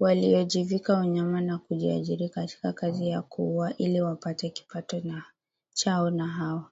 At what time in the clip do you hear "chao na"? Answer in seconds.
5.74-6.26